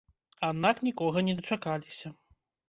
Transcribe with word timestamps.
Аднак 0.47 0.81
нікога 0.87 1.23
не 1.27 1.35
дачакаліся. 1.43 2.13